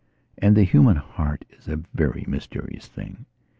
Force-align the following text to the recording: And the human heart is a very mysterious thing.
And 0.39 0.57
the 0.57 0.63
human 0.63 0.95
heart 0.97 1.45
is 1.51 1.67
a 1.67 1.75
very 1.93 2.25
mysterious 2.27 2.87
thing. 2.87 3.27